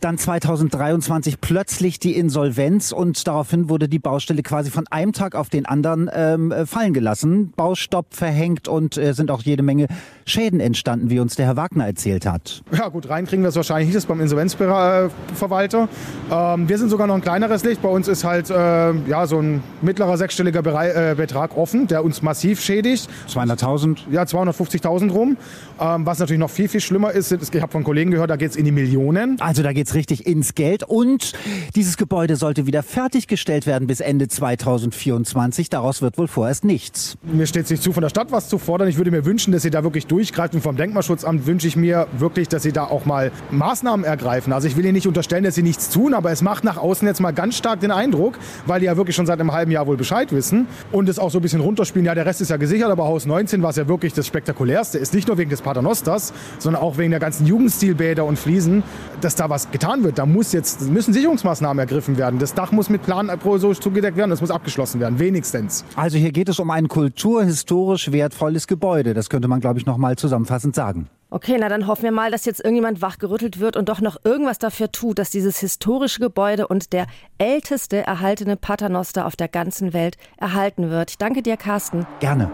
dann 0.00 0.16
2023 0.16 1.40
plötzlich 1.40 1.98
die 1.98 2.16
Insolvenz 2.16 2.92
und 2.92 3.26
daraufhin 3.26 3.68
wurde 3.68 3.88
die 3.88 3.98
Baustelle 3.98 4.42
quasi 4.42 4.70
von 4.70 4.86
einem 4.88 5.12
Tag 5.12 5.34
auf 5.34 5.50
den 5.50 5.66
anderen 5.66 6.10
ähm, 6.12 6.52
äh, 6.52 6.66
fallen 6.66 6.94
gelassen. 6.94 7.52
Baustopp 7.54 8.14
verhängt 8.14 8.66
und 8.66 8.96
äh, 8.96 9.12
sind 9.12 9.30
auch 9.30 9.42
jede 9.42 9.62
Menge 9.62 9.88
Schäden 10.30 10.60
entstanden, 10.60 11.10
wie 11.10 11.18
uns 11.18 11.36
der 11.36 11.46
Herr 11.46 11.56
Wagner 11.56 11.86
erzählt 11.86 12.26
hat. 12.26 12.62
Ja 12.72 12.88
gut, 12.88 13.08
reinkriegen 13.08 13.42
wir 13.44 13.48
es 13.48 13.56
wahrscheinlich 13.56 13.88
nicht, 13.88 13.96
das 13.96 14.04
ist 14.04 14.08
beim 14.08 14.20
Insolvenzverwalter. 14.20 15.88
Ähm, 16.30 16.68
wir 16.68 16.78
sind 16.78 16.88
sogar 16.88 17.06
noch 17.06 17.14
ein 17.14 17.20
kleineres 17.20 17.64
Licht. 17.64 17.82
Bei 17.82 17.88
uns 17.88 18.08
ist 18.08 18.24
halt 18.24 18.50
äh, 18.50 18.92
ja, 19.08 19.26
so 19.26 19.40
ein 19.40 19.62
mittlerer 19.82 20.16
sechsstelliger 20.16 20.62
Bereich, 20.62 20.94
äh, 20.96 21.14
Betrag 21.16 21.56
offen, 21.56 21.86
der 21.86 22.04
uns 22.04 22.22
massiv 22.22 22.60
schädigt. 22.60 23.08
200.000? 23.28 23.98
Ja, 24.10 24.22
250.000 24.22 25.10
rum. 25.10 25.36
Ähm, 25.80 26.06
was 26.06 26.18
natürlich 26.18 26.40
noch 26.40 26.50
viel, 26.50 26.68
viel 26.68 26.80
schlimmer 26.80 27.12
ist, 27.12 27.32
ich 27.32 27.62
habe 27.62 27.72
von 27.72 27.84
Kollegen 27.84 28.10
gehört, 28.10 28.30
da 28.30 28.36
geht 28.36 28.50
es 28.50 28.56
in 28.56 28.64
die 28.64 28.72
Millionen. 28.72 29.40
Also 29.40 29.62
da 29.62 29.72
geht 29.72 29.86
es 29.86 29.94
richtig 29.94 30.26
ins 30.26 30.54
Geld 30.54 30.82
und 30.82 31.32
dieses 31.74 31.96
Gebäude 31.96 32.36
sollte 32.36 32.66
wieder 32.66 32.82
fertiggestellt 32.82 33.66
werden 33.66 33.86
bis 33.86 34.00
Ende 34.00 34.28
2024. 34.28 35.70
Daraus 35.70 36.02
wird 36.02 36.18
wohl 36.18 36.28
vorerst 36.28 36.64
nichts. 36.64 37.16
Mir 37.22 37.46
steht 37.46 37.64
es 37.64 37.70
nicht 37.70 37.82
zu, 37.82 37.92
von 37.92 38.02
der 38.02 38.10
Stadt 38.10 38.32
was 38.32 38.48
zu 38.48 38.58
fordern. 38.58 38.88
Ich 38.88 38.96
würde 38.96 39.10
mir 39.10 39.24
wünschen, 39.24 39.52
dass 39.52 39.62
sie 39.62 39.70
da 39.70 39.82
wirklich 39.82 40.06
durchgreifen. 40.20 40.60
Vom 40.60 40.76
Denkmalschutzamt 40.76 41.46
wünsche 41.46 41.66
ich 41.66 41.76
mir 41.76 42.06
wirklich, 42.18 42.48
dass 42.48 42.62
sie 42.62 42.72
da 42.72 42.84
auch 42.84 43.06
mal 43.06 43.32
Maßnahmen 43.50 44.04
ergreifen. 44.04 44.52
Also 44.52 44.68
ich 44.68 44.76
will 44.76 44.84
ihnen 44.84 44.92
nicht 44.92 45.06
unterstellen, 45.06 45.44
dass 45.44 45.54
sie 45.54 45.62
nichts 45.62 45.88
tun, 45.88 46.12
aber 46.12 46.30
es 46.30 46.42
macht 46.42 46.62
nach 46.62 46.76
außen 46.76 47.08
jetzt 47.08 47.20
mal 47.20 47.32
ganz 47.32 47.56
stark 47.56 47.80
den 47.80 47.90
Eindruck, 47.90 48.38
weil 48.66 48.80
die 48.80 48.86
ja 48.86 48.96
wirklich 48.96 49.16
schon 49.16 49.26
seit 49.26 49.40
einem 49.40 49.52
halben 49.52 49.70
Jahr 49.70 49.86
wohl 49.86 49.96
Bescheid 49.96 50.30
wissen 50.32 50.66
und 50.92 51.08
es 51.08 51.18
auch 51.18 51.30
so 51.30 51.38
ein 51.38 51.42
bisschen 51.42 51.60
runterspielen. 51.60 52.04
Ja, 52.04 52.14
der 52.14 52.26
Rest 52.26 52.40
ist 52.42 52.50
ja 52.50 52.58
gesichert, 52.58 52.90
aber 52.90 53.04
Haus 53.04 53.24
19 53.24 53.62
war 53.62 53.70
es 53.70 53.76
ja 53.76 53.88
wirklich 53.88 54.12
das 54.12 54.26
Spektakulärste. 54.26 54.98
Ist 54.98 55.14
nicht 55.14 55.26
nur 55.28 55.38
wegen 55.38 55.50
des 55.50 55.62
Paternosters, 55.62 56.34
sondern 56.58 56.82
auch 56.82 56.98
wegen 56.98 57.10
der 57.10 57.20
ganzen 57.20 57.46
Jugendstilbäder 57.46 58.24
und 58.24 58.38
Fliesen, 58.38 58.82
dass 59.22 59.34
da 59.34 59.48
was 59.48 59.70
getan 59.70 60.04
wird. 60.04 60.18
Da 60.18 60.26
muss 60.26 60.52
jetzt, 60.52 60.90
müssen 60.90 61.14
Sicherungsmaßnahmen 61.14 61.78
ergriffen 61.78 62.18
werden. 62.18 62.38
Das 62.38 62.54
Dach 62.54 62.72
muss 62.72 62.90
mit 62.90 63.02
Plan 63.02 63.30
so 63.56 63.72
zugedeckt 63.74 64.16
werden, 64.16 64.30
das 64.30 64.40
muss 64.40 64.50
abgeschlossen 64.50 65.00
werden, 65.00 65.18
wenigstens. 65.18 65.84
Also 65.96 66.18
hier 66.18 66.32
geht 66.32 66.48
es 66.48 66.58
um 66.58 66.70
ein 66.70 66.88
kulturhistorisch 66.88 68.12
wertvolles 68.12 68.66
Gebäude. 68.66 69.14
Das 69.14 69.30
könnte 69.30 69.48
man, 69.48 69.60
glaube 69.60 69.78
ich, 69.78 69.86
noch 69.86 69.96
mal 69.96 70.09
zusammenfassend 70.16 70.74
sagen. 70.74 71.08
Okay, 71.32 71.56
na 71.60 71.68
dann 71.68 71.86
hoffen 71.86 72.02
wir 72.02 72.10
mal, 72.10 72.32
dass 72.32 72.44
jetzt 72.44 72.58
irgendjemand 72.58 73.02
wachgerüttelt 73.02 73.60
wird 73.60 73.76
und 73.76 73.88
doch 73.88 74.00
noch 74.00 74.16
irgendwas 74.24 74.58
dafür 74.58 74.90
tut, 74.90 75.18
dass 75.20 75.30
dieses 75.30 75.60
historische 75.60 76.18
Gebäude 76.18 76.66
und 76.66 76.92
der 76.92 77.06
älteste 77.38 77.98
erhaltene 77.98 78.56
Paternoster 78.56 79.26
auf 79.26 79.36
der 79.36 79.46
ganzen 79.46 79.92
Welt 79.92 80.16
erhalten 80.38 80.90
wird. 80.90 81.10
Ich 81.10 81.18
danke 81.18 81.42
dir, 81.42 81.56
Carsten. 81.56 82.04
Gerne. 82.18 82.50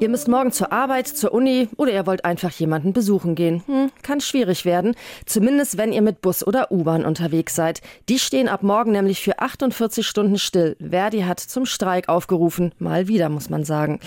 Ihr 0.00 0.08
müsst 0.10 0.28
morgen 0.28 0.52
zur 0.52 0.72
Arbeit, 0.72 1.08
zur 1.08 1.32
Uni 1.32 1.68
oder 1.76 1.92
ihr 1.92 2.06
wollt 2.06 2.24
einfach 2.24 2.52
jemanden 2.52 2.92
besuchen 2.92 3.34
gehen. 3.34 3.64
Hm, 3.66 3.90
kann 4.02 4.20
schwierig 4.20 4.64
werden. 4.64 4.94
Zumindest 5.26 5.76
wenn 5.76 5.92
ihr 5.92 6.02
mit 6.02 6.20
Bus 6.20 6.46
oder 6.46 6.70
U-Bahn 6.70 7.04
unterwegs 7.04 7.56
seid. 7.56 7.80
Die 8.08 8.20
stehen 8.20 8.48
ab 8.48 8.62
morgen 8.62 8.92
nämlich 8.92 9.20
für 9.20 9.40
48 9.40 10.06
Stunden 10.06 10.38
still. 10.38 10.76
Verdi 10.78 11.22
hat 11.22 11.40
zum 11.40 11.66
Streik 11.66 12.08
aufgerufen. 12.08 12.72
Mal 12.78 13.08
wieder, 13.08 13.28
muss 13.28 13.50
man 13.50 13.64
sagen. 13.64 13.98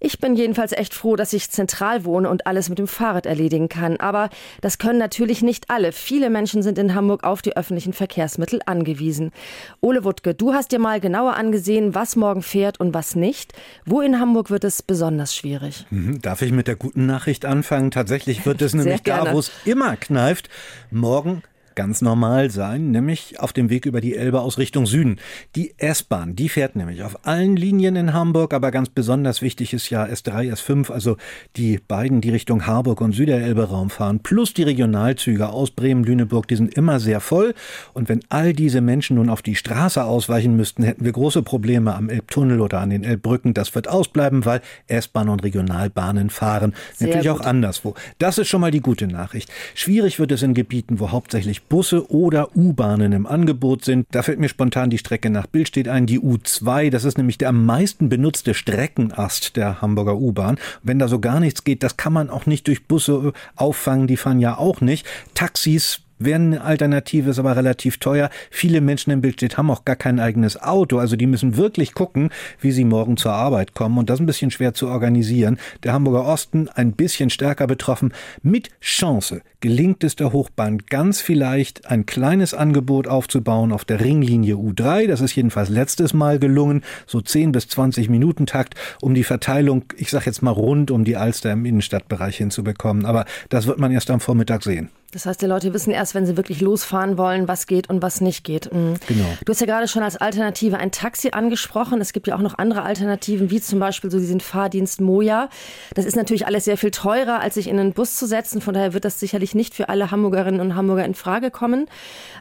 Ich 0.00 0.20
bin 0.20 0.36
jedenfalls 0.36 0.72
echt 0.72 0.94
froh, 0.94 1.16
dass 1.16 1.32
ich 1.32 1.50
zentral 1.50 2.04
wohne 2.04 2.28
und 2.28 2.46
alles 2.46 2.68
mit 2.68 2.78
dem 2.78 2.86
Fahrrad 2.86 3.26
erledigen 3.26 3.68
kann. 3.68 3.96
Aber 3.98 4.30
das 4.60 4.78
können 4.78 4.98
natürlich 4.98 5.42
nicht 5.42 5.70
alle. 5.70 5.92
Viele 5.92 6.30
Menschen 6.30 6.62
sind 6.62 6.78
in 6.78 6.94
Hamburg 6.94 7.24
auf 7.24 7.42
die 7.42 7.56
öffentlichen 7.56 7.92
Verkehrsmittel 7.92 8.60
angewiesen. 8.66 9.32
Ole 9.80 10.04
Wuttke, 10.04 10.34
du 10.34 10.52
hast 10.52 10.72
dir 10.72 10.78
mal 10.78 11.00
genauer 11.00 11.34
angesehen, 11.34 11.94
was 11.94 12.16
morgen 12.16 12.42
fährt 12.42 12.78
und 12.80 12.94
was 12.94 13.16
nicht. 13.16 13.52
Wo 13.84 14.00
in 14.00 14.20
Hamburg 14.20 14.50
wird 14.50 14.64
es 14.64 14.82
besonders 14.82 15.34
schwierig? 15.34 15.86
Mhm. 15.90 16.20
Darf 16.22 16.42
ich 16.42 16.52
mit 16.52 16.68
der 16.68 16.76
guten 16.76 17.06
Nachricht 17.06 17.44
anfangen? 17.44 17.90
Tatsächlich 17.90 18.46
wird 18.46 18.62
es 18.62 18.74
nämlich 18.74 19.02
da, 19.02 19.32
wo 19.32 19.38
es 19.38 19.50
immer 19.64 19.96
kneift, 19.96 20.48
morgen 20.90 21.42
ganz 21.78 22.02
normal 22.02 22.50
sein, 22.50 22.90
nämlich 22.90 23.38
auf 23.38 23.52
dem 23.52 23.70
Weg 23.70 23.86
über 23.86 24.00
die 24.00 24.16
Elbe 24.16 24.40
aus 24.40 24.58
Richtung 24.58 24.84
Süden. 24.84 25.20
Die 25.54 25.74
S-Bahn, 25.78 26.34
die 26.34 26.48
fährt 26.48 26.74
nämlich 26.74 27.04
auf 27.04 27.24
allen 27.24 27.54
Linien 27.54 27.94
in 27.94 28.12
Hamburg, 28.12 28.52
aber 28.52 28.72
ganz 28.72 28.88
besonders 28.88 29.42
wichtig 29.42 29.72
ist 29.72 29.88
ja 29.88 30.02
S3, 30.02 30.52
S5, 30.52 30.90
also 30.90 31.16
die 31.54 31.78
beiden, 31.78 32.20
die 32.20 32.30
Richtung 32.30 32.66
Harburg 32.66 33.00
und 33.00 33.12
Süderelbe-Raum 33.12 33.90
fahren, 33.90 34.18
plus 34.24 34.54
die 34.54 34.64
Regionalzüge 34.64 35.50
aus 35.50 35.70
Bremen, 35.70 36.02
Lüneburg, 36.02 36.48
die 36.48 36.56
sind 36.56 36.74
immer 36.74 36.98
sehr 36.98 37.20
voll. 37.20 37.54
Und 37.94 38.08
wenn 38.08 38.22
all 38.28 38.54
diese 38.54 38.80
Menschen 38.80 39.14
nun 39.14 39.30
auf 39.30 39.42
die 39.42 39.54
Straße 39.54 40.02
ausweichen 40.02 40.56
müssten, 40.56 40.82
hätten 40.82 41.04
wir 41.04 41.12
große 41.12 41.44
Probleme 41.44 41.94
am 41.94 42.08
Elbtunnel 42.08 42.60
oder 42.60 42.80
an 42.80 42.90
den 42.90 43.04
Elbbrücken. 43.04 43.54
Das 43.54 43.72
wird 43.76 43.86
ausbleiben, 43.86 44.44
weil 44.44 44.62
S-Bahn 44.88 45.28
und 45.28 45.44
Regionalbahnen 45.44 46.30
fahren. 46.30 46.74
Sehr 46.96 47.06
Natürlich 47.06 47.28
gut. 47.28 47.40
auch 47.40 47.46
anderswo. 47.46 47.94
Das 48.18 48.38
ist 48.38 48.48
schon 48.48 48.62
mal 48.62 48.72
die 48.72 48.80
gute 48.80 49.06
Nachricht. 49.06 49.48
Schwierig 49.76 50.18
wird 50.18 50.32
es 50.32 50.42
in 50.42 50.54
Gebieten, 50.54 50.98
wo 50.98 51.12
hauptsächlich 51.12 51.67
Busse 51.68 52.10
oder 52.10 52.56
U-Bahnen 52.56 53.12
im 53.12 53.26
Angebot 53.26 53.84
sind. 53.84 54.06
Da 54.10 54.22
fällt 54.22 54.38
mir 54.38 54.48
spontan 54.48 54.90
die 54.90 54.98
Strecke 54.98 55.30
nach 55.30 55.46
Billstedt 55.46 55.88
ein, 55.88 56.06
die 56.06 56.20
U2. 56.20 56.90
Das 56.90 57.04
ist 57.04 57.18
nämlich 57.18 57.38
der 57.38 57.50
am 57.50 57.66
meisten 57.66 58.08
benutzte 58.08 58.54
Streckenast 58.54 59.56
der 59.56 59.80
Hamburger 59.80 60.16
U-Bahn. 60.16 60.58
Wenn 60.82 60.98
da 60.98 61.08
so 61.08 61.20
gar 61.20 61.40
nichts 61.40 61.64
geht, 61.64 61.82
das 61.82 61.96
kann 61.96 62.12
man 62.12 62.30
auch 62.30 62.46
nicht 62.46 62.66
durch 62.66 62.86
Busse 62.86 63.32
auffangen. 63.56 64.06
Die 64.06 64.16
fahren 64.16 64.40
ja 64.40 64.56
auch 64.56 64.80
nicht. 64.80 65.06
Taxis 65.34 66.00
eine 66.20 66.62
Alternative, 66.62 67.30
ist 67.30 67.38
aber 67.38 67.56
relativ 67.56 67.98
teuer. 67.98 68.30
Viele 68.50 68.80
Menschen 68.80 69.10
im 69.10 69.20
Bild 69.20 69.38
haben 69.56 69.70
auch 69.70 69.84
gar 69.84 69.96
kein 69.96 70.20
eigenes 70.20 70.60
Auto, 70.60 70.98
also 70.98 71.16
die 71.16 71.26
müssen 71.26 71.56
wirklich 71.56 71.94
gucken, 71.94 72.30
wie 72.60 72.72
sie 72.72 72.84
morgen 72.84 73.16
zur 73.16 73.32
Arbeit 73.32 73.74
kommen 73.74 73.98
und 73.98 74.10
das 74.10 74.16
ist 74.16 74.22
ein 74.22 74.26
bisschen 74.26 74.50
schwer 74.50 74.74
zu 74.74 74.88
organisieren. 74.88 75.58
Der 75.84 75.92
Hamburger 75.92 76.24
Osten 76.26 76.68
ein 76.68 76.92
bisschen 76.92 77.30
stärker 77.30 77.66
betroffen. 77.66 78.12
Mit 78.42 78.70
Chance 78.80 79.42
gelingt 79.60 80.04
es 80.04 80.16
der 80.16 80.32
Hochbahn 80.32 80.78
ganz 80.88 81.20
vielleicht 81.20 81.86
ein 81.86 82.06
kleines 82.06 82.54
Angebot 82.54 83.08
aufzubauen 83.08 83.72
auf 83.72 83.84
der 83.84 84.00
Ringlinie 84.00 84.54
U3. 84.54 85.06
Das 85.06 85.20
ist 85.20 85.34
jedenfalls 85.34 85.68
letztes 85.68 86.14
Mal 86.14 86.38
gelungen, 86.38 86.82
so 87.06 87.20
10 87.20 87.52
bis 87.52 87.68
20 87.68 88.08
Minuten 88.08 88.46
Takt, 88.46 88.74
um 89.00 89.14
die 89.14 89.24
Verteilung, 89.24 89.84
ich 89.96 90.10
sag 90.10 90.26
jetzt 90.26 90.42
mal 90.42 90.50
rund 90.50 90.90
um 90.90 91.04
die 91.04 91.16
Alster 91.16 91.52
im 91.52 91.64
Innenstadtbereich 91.64 92.36
hinzubekommen. 92.36 93.04
Aber 93.04 93.24
das 93.48 93.66
wird 93.66 93.78
man 93.78 93.92
erst 93.92 94.10
am 94.10 94.20
Vormittag 94.20 94.62
sehen. 94.62 94.90
Das 95.12 95.24
heißt, 95.24 95.40
die 95.40 95.46
Leute 95.46 95.72
wissen 95.72 95.90
erst, 95.90 96.14
wenn 96.14 96.26
sie 96.26 96.36
wirklich 96.36 96.60
losfahren 96.60 97.16
wollen, 97.16 97.48
was 97.48 97.66
geht 97.66 97.88
und 97.88 98.02
was 98.02 98.20
nicht 98.20 98.44
geht. 98.44 98.70
Mhm. 98.72 98.96
Genau. 99.06 99.24
Du 99.42 99.52
hast 99.52 99.60
ja 99.60 99.66
gerade 99.66 99.88
schon 99.88 100.02
als 100.02 100.18
Alternative 100.18 100.76
ein 100.76 100.90
Taxi 100.90 101.30
angesprochen. 101.30 102.02
Es 102.02 102.12
gibt 102.12 102.26
ja 102.26 102.36
auch 102.36 102.42
noch 102.42 102.58
andere 102.58 102.82
Alternativen, 102.82 103.50
wie 103.50 103.58
zum 103.58 103.78
Beispiel 103.78 104.10
so 104.10 104.18
diesen 104.18 104.40
Fahrdienst 104.40 105.00
Moja. 105.00 105.48
Das 105.94 106.04
ist 106.04 106.14
natürlich 106.14 106.46
alles 106.46 106.66
sehr 106.66 106.76
viel 106.76 106.90
teurer, 106.90 107.40
als 107.40 107.54
sich 107.54 107.68
in 107.68 107.78
einen 107.78 107.94
Bus 107.94 108.16
zu 108.16 108.26
setzen. 108.26 108.60
Von 108.60 108.74
daher 108.74 108.92
wird 108.92 109.06
das 109.06 109.18
sicherlich 109.18 109.54
nicht 109.54 109.74
für 109.74 109.88
alle 109.88 110.10
Hamburgerinnen 110.10 110.60
und 110.60 110.74
Hamburger 110.74 111.06
in 111.06 111.14
Frage 111.14 111.50
kommen. 111.50 111.86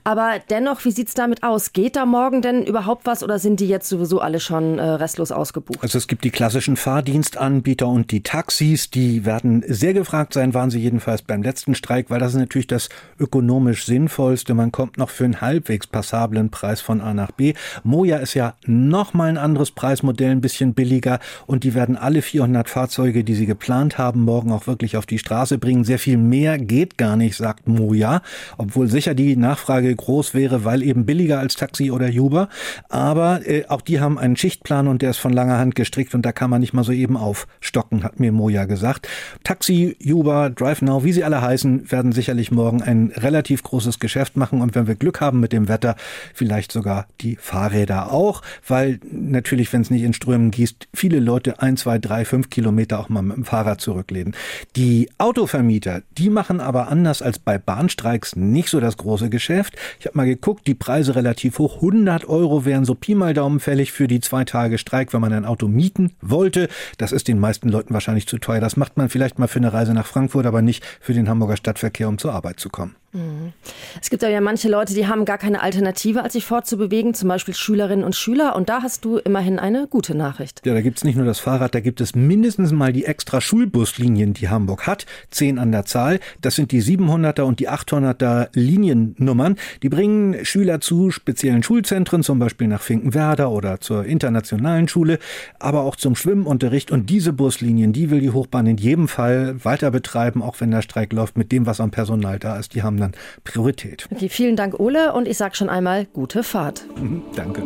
Aber 0.04 0.34
dennoch, 0.50 0.84
wie 0.84 0.92
sieht's 0.92 1.14
damit 1.14 1.44
aus? 1.44 1.72
Geht 1.72 1.96
da 1.96 2.06
morgen 2.06 2.42
denn 2.42 2.64
überhaupt 2.66 3.06
was 3.06 3.24
oder 3.24 3.40
sind 3.40 3.62
die 3.62 3.68
jetzt 3.70 3.88
sowieso 3.88 4.20
alle 4.20 4.42
schon 4.42 4.78
äh, 4.78 4.84
restlos 4.84 5.32
ausgebucht? 5.32 5.80
Also 5.82 5.98
es 5.98 6.08
gibt 6.08 6.26
die 6.26 6.32
klassischen 6.32 6.76
Fahrdienstanbieter 6.76 7.88
und 7.88 8.12
die 8.12 8.24
Taxis. 8.24 8.90
Die 8.90 9.26
werden 9.26 9.64
sehr 9.68 9.94
gefragt 9.94 10.34
sein, 10.34 10.54
waren 10.54 10.70
sie 10.70 10.80
jedenfalls 10.80 11.22
beim 11.22 11.44
letzten 11.44 11.74
Streik, 11.74 12.10
weil 12.10 12.20
das 12.20 12.34
natürlich 12.34 12.57
natürlich 12.58 12.68
das 12.68 12.90
ökonomisch 13.20 13.86
sinnvollste. 13.86 14.54
Man 14.54 14.72
kommt 14.72 14.98
noch 14.98 15.10
für 15.10 15.26
einen 15.26 15.42
halbwegs 15.42 15.88
passablen 15.88 16.50
Preis 16.50 16.82
von 16.82 17.02
A 17.02 17.14
nach 17.14 17.32
B. 17.32 17.54
Moja 17.84 18.18
ist 18.18 18.34
ja 18.34 18.56
noch 18.66 19.14
mal 19.14 19.30
ein 19.30 19.38
anderes 19.38 19.72
Preismodell, 19.72 20.32
ein 20.32 20.42
bisschen 20.42 20.74
billiger 20.74 21.20
und 21.46 21.64
die 21.64 21.74
werden 21.74 21.96
alle 21.98 22.22
400 22.22 22.70
Fahrzeuge, 22.70 23.24
die 23.24 23.36
sie 23.36 23.46
geplant 23.46 23.98
haben, 23.98 24.22
morgen 24.22 24.52
auch 24.52 24.68
wirklich 24.68 24.98
auf 24.98 25.06
die 25.06 25.20
Straße 25.20 25.58
bringen. 25.58 25.84
Sehr 25.84 26.00
viel 26.00 26.18
mehr 26.18 26.58
geht 26.58 26.98
gar 26.98 27.16
nicht, 27.16 27.36
sagt 27.36 27.68
Moja, 27.68 28.22
obwohl 28.58 28.88
sicher 28.88 29.14
die 29.14 29.36
Nachfrage 29.36 29.96
groß 29.96 30.34
wäre, 30.34 30.66
weil 30.66 30.82
eben 30.82 31.06
billiger 31.06 31.40
als 31.40 31.56
Taxi 31.56 31.92
oder 31.92 32.10
Uber. 32.10 32.50
Aber 32.90 33.48
äh, 33.48 33.66
auch 33.68 33.82
die 33.82 34.00
haben 34.00 34.18
einen 34.18 34.36
Schichtplan 34.36 34.88
und 34.88 35.02
der 35.02 35.12
ist 35.12 35.18
von 35.18 35.34
langer 35.34 35.58
Hand 35.58 35.76
gestrickt 35.76 36.16
und 36.16 36.26
da 36.26 36.32
kann 36.32 36.50
man 36.50 36.62
nicht 36.62 36.74
mal 36.74 36.84
so 36.84 36.92
eben 36.92 37.18
aufstocken, 37.18 38.04
hat 38.04 38.20
mir 38.20 38.32
Moja 38.32 38.66
gesagt. 38.66 39.08
Taxi, 39.44 39.96
Uber, 40.04 40.50
Drive 40.50 40.82
Now, 40.82 41.04
wie 41.04 41.14
sie 41.14 41.24
alle 41.24 41.42
heißen, 41.42 41.92
werden 41.92 42.12
sicherlich 42.12 42.47
wahrscheinlich 42.48 42.52
morgen 42.52 42.82
ein 42.82 43.12
relativ 43.16 43.64
großes 43.64 44.00
Geschäft 44.00 44.38
machen 44.38 44.62
und 44.62 44.76
wenn 44.76 44.88
wir 44.88 44.96
Glück 44.96 45.22
haben 45.22 45.40
mit 45.40 45.52
dem 45.52 45.68
Wetter, 45.68 45.96
vielleicht 46.34 46.72
sogar 46.72 47.08
die 47.22 47.36
Fahrräder 47.36 48.12
auch, 48.12 48.42
weil 48.68 49.00
natürlich, 49.12 49.72
wenn 49.74 49.82
es 49.82 49.92
nicht 49.92 50.04
in 50.04 50.14
Strömen 50.14 50.52
gießt, 50.52 50.88
viele 50.94 51.20
Leute 51.20 51.62
ein, 51.62 51.78
zwei, 51.78 51.98
drei, 52.00 52.26
fünf 52.26 52.50
Kilometer 52.50 53.00
auch 53.00 53.10
mal 53.10 53.22
mit 53.22 53.38
dem 53.38 53.46
Fahrrad 53.46 53.82
zurücklegen. 53.82 54.36
Die 54.76 55.10
Autovermieter, 55.18 56.02
die 56.18 56.30
machen 56.30 56.60
aber 56.60 56.90
anders 56.90 57.22
als 57.22 57.40
bei 57.40 57.58
Bahnstreiks 57.58 58.36
nicht 58.36 58.70
so 58.70 58.80
das 58.80 58.98
große 58.98 59.30
Geschäft. 59.30 59.76
Ich 60.00 60.06
habe 60.06 60.18
mal 60.18 60.26
geguckt, 60.26 60.68
die 60.68 60.76
Preise 60.76 61.16
relativ 61.16 61.60
hoch. 61.60 61.76
100 61.76 62.28
Euro 62.28 62.66
wären 62.66 62.86
so 62.86 62.96
Pi 62.96 63.16
mal 63.16 63.34
Daumen 63.34 63.60
fällig 63.60 63.92
für 63.92 64.08
die 64.08 64.20
zwei 64.20 64.44
Tage 64.44 64.78
Streik, 64.78 65.14
wenn 65.14 65.22
man 65.22 65.34
ein 65.34 65.46
Auto 65.46 65.68
mieten 65.68 66.12
wollte. 66.22 66.68
Das 66.98 67.12
ist 67.12 67.28
den 67.28 67.40
meisten 67.40 67.70
Leuten 67.70 67.94
wahrscheinlich 67.94 68.28
zu 68.28 68.38
teuer. 68.38 68.60
Das 68.60 68.78
macht 68.78 68.98
man 68.98 69.10
vielleicht 69.10 69.40
mal 69.40 69.48
für 69.48 69.60
eine 69.60 69.74
Reise 69.74 69.94
nach 69.94 70.08
Frankfurt, 70.08 70.46
aber 70.46 70.62
nicht 70.62 70.84
für 71.00 71.14
den 71.14 71.30
Hamburger 71.30 71.58
Stadtverkehr, 71.58 72.10
um 72.10 72.18
zur 72.18 72.34
Arbeit 72.34 72.37
zu 72.60 72.70
kommen. 72.70 72.96
Mhm. 73.18 73.54
Es 74.02 74.10
gibt 74.10 74.22
ja 74.22 74.42
manche 74.42 74.70
Leute, 74.70 74.94
die 74.94 75.08
haben 75.08 75.26
gar 75.26 75.38
keine 75.38 75.62
Alternative, 75.62 76.24
als 76.24 76.34
sich 76.34 76.46
fortzubewegen, 76.46 77.14
zum 77.14 77.30
Beispiel 77.30 77.54
Schülerinnen 77.54 78.06
und 78.06 78.16
Schüler. 78.16 78.56
Und 78.56 78.70
da 78.70 78.84
hast 78.84 79.04
du 79.06 79.18
immerhin 79.18 79.60
eine 79.60 79.88
gute 79.88 80.16
Nachricht. 80.16 80.62
Ja, 80.66 80.74
da 80.74 80.82
gibt 80.82 80.98
es 80.98 81.04
nicht 81.04 81.16
nur 81.16 81.26
das 81.26 81.40
Fahrrad, 81.40 81.74
da 81.74 81.80
gibt 81.80 82.00
es 82.00 82.16
mindestens 82.16 82.72
mal 82.72 82.94
die 82.94 83.06
extra 83.06 83.42
Schulbuslinien, 83.42 84.34
die 84.34 84.50
Hamburg 84.50 84.86
hat. 84.86 85.06
Zehn 85.32 85.58
an 85.58 85.72
der 85.72 85.86
Zahl. 85.86 86.20
Das 86.42 86.56
sind 86.56 86.72
die 86.72 86.82
700er 86.82 87.42
und 87.42 87.60
die 87.60 87.70
800er 87.70 88.50
Liniennummern. 88.54 89.56
Die 89.82 89.90
bringen 89.90 90.46
Schüler 90.46 90.80
zu 90.80 91.12
speziellen 91.12 91.64
Schulzentren, 91.64 92.24
zum 92.24 92.40
Beispiel 92.40 92.68
nach 92.68 92.82
Finkenwerder 92.82 93.50
oder 93.50 93.80
zur 93.80 94.06
internationalen 94.06 94.88
Schule, 94.88 95.20
aber 95.60 95.82
auch 95.82 95.96
zum 95.96 96.16
Schwimmunterricht. 96.16 96.92
Und 96.92 97.10
diese 97.10 97.34
Buslinien, 97.34 97.94
die 97.94 98.12
will 98.12 98.20
die 98.20 98.30
Hochbahn 98.30 98.68
in 98.68 98.78
jedem 98.78 99.08
Fall 99.08 99.64
weiter 99.64 99.92
betreiben, 99.92 100.44
auch 100.44 100.60
wenn 100.60 100.72
der 100.72 100.82
Streik 100.82 101.14
läuft, 101.14 101.38
mit 101.38 101.52
dem, 101.52 101.66
was 101.66 101.82
am 101.82 101.92
Personal 101.92 102.38
da 102.40 102.58
ist. 102.58 102.76
Die 102.76 102.84
haben 102.84 102.98
dann 102.98 103.07
dann 103.12 103.44
Priorität. 103.44 104.08
Okay, 104.12 104.30
vielen 104.30 104.56
Dank, 104.56 104.80
Ole, 104.80 105.14
und 105.14 105.28
ich 105.28 105.38
sage 105.38 105.56
schon 105.56 105.70
einmal 105.70 106.06
gute 106.06 106.44
Fahrt. 106.44 106.86
Mhm, 106.98 107.24
danke. 107.36 107.64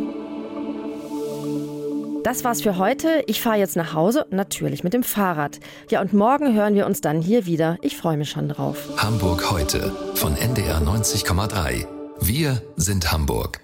Das 2.24 2.44
war's 2.44 2.62
für 2.62 2.78
heute. 2.78 3.24
Ich 3.26 3.42
fahre 3.42 3.58
jetzt 3.58 3.74
nach 3.74 3.94
Hause, 3.94 4.26
natürlich 4.30 4.84
mit 4.84 4.94
dem 4.94 5.02
Fahrrad. 5.02 5.58
Ja, 5.90 6.00
und 6.00 6.12
morgen 6.12 6.54
hören 6.54 6.74
wir 6.74 6.86
uns 6.86 7.00
dann 7.00 7.20
hier 7.20 7.46
wieder. 7.46 7.78
Ich 7.82 7.96
freue 7.96 8.16
mich 8.16 8.30
schon 8.30 8.48
drauf. 8.48 8.90
Hamburg 8.96 9.50
heute 9.50 9.92
von 10.14 10.36
NDR 10.36 10.78
90,3. 10.78 11.84
Wir 12.20 12.62
sind 12.76 13.10
Hamburg. 13.10 13.61